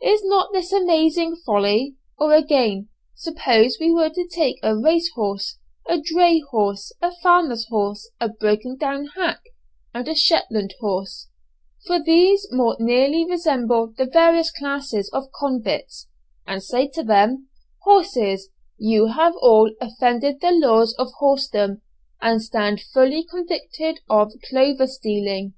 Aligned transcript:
Is 0.00 0.22
not 0.24 0.52
this 0.52 0.72
amazing 0.72 1.34
folly? 1.44 1.96
Or 2.18 2.32
again, 2.32 2.88
suppose 3.16 3.78
we 3.80 3.90
were 3.92 4.10
to 4.10 4.24
take 4.28 4.60
a 4.62 4.76
race 4.78 5.10
horse, 5.16 5.58
a 5.88 6.00
dray 6.00 6.38
horse, 6.38 6.92
a 7.02 7.10
farmer's 7.16 7.66
horse, 7.66 8.08
a 8.20 8.28
broken 8.28 8.76
down 8.76 9.06
hack, 9.16 9.40
and 9.92 10.06
a 10.06 10.14
Shetland 10.14 10.74
horse 10.78 11.26
for 11.84 11.98
these 12.00 12.46
more 12.52 12.76
nearly 12.78 13.26
resemble 13.28 13.92
the 13.98 14.06
various 14.06 14.52
classes 14.52 15.10
of 15.12 15.32
convicts 15.32 16.06
and 16.46 16.62
say 16.62 16.86
to 16.94 17.02
them, 17.02 17.48
"Horses, 17.82 18.50
you 18.78 19.08
have 19.08 19.34
all 19.40 19.72
offended 19.80 20.40
the 20.40 20.52
laws 20.52 20.94
of 20.96 21.10
horsedom, 21.18 21.82
and 22.22 22.40
stand 22.40 22.80
fully 22.94 23.24
convicted 23.24 23.98
of 24.08 24.30
clover 24.48 24.86
stealing. 24.86 25.54